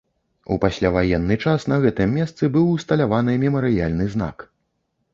У 0.53 0.55
пасляваенны 0.63 1.37
час 1.45 1.67
на 1.73 1.79
гэтым 1.85 2.17
месцы 2.21 2.51
быў 2.57 2.73
усталяваны 2.75 3.39
мемарыяльны 3.47 4.13
знак. 4.19 4.51